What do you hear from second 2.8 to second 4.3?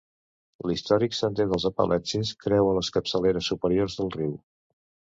capçaleres superiors del